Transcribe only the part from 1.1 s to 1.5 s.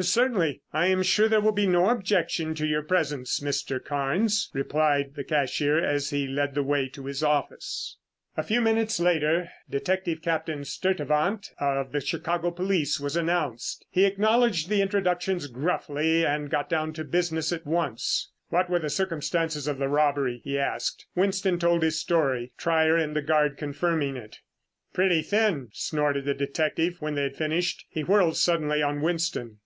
there